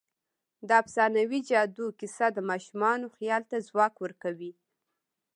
د 0.67 0.69
افسانوي 0.81 1.39
جادو 1.49 1.87
کیسه 1.99 2.27
د 2.33 2.37
ماشومانو 2.49 3.07
خیال 3.15 3.43
ته 3.49 3.57
ځواک 3.67 3.93
ورکوي. 4.03 4.51